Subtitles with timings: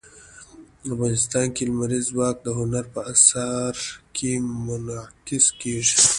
[0.93, 3.73] افغانستان کې لمریز ځواک د هنر په اثار
[4.15, 4.31] کې
[4.67, 5.95] منعکس کېږي.